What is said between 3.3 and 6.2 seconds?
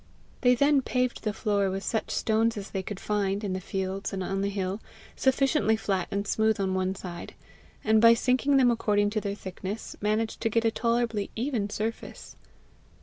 in the fields and on the hill, sufficiently flat